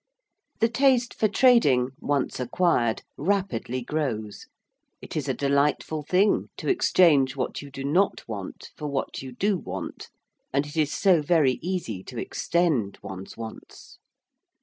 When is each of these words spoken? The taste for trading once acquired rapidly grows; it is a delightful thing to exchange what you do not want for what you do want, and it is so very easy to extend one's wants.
The 0.61 0.67
taste 0.67 1.13
for 1.13 1.27
trading 1.27 1.89
once 1.99 2.39
acquired 2.39 3.03
rapidly 3.19 3.83
grows; 3.83 4.47
it 4.99 5.15
is 5.15 5.29
a 5.29 5.33
delightful 5.35 6.01
thing 6.01 6.49
to 6.57 6.67
exchange 6.67 7.35
what 7.35 7.61
you 7.61 7.69
do 7.69 7.83
not 7.83 8.27
want 8.27 8.71
for 8.75 8.87
what 8.87 9.21
you 9.21 9.31
do 9.31 9.57
want, 9.59 10.09
and 10.51 10.65
it 10.65 10.75
is 10.75 10.91
so 10.91 11.21
very 11.21 11.59
easy 11.61 12.03
to 12.05 12.17
extend 12.17 12.97
one's 13.03 13.37
wants. 13.37 13.99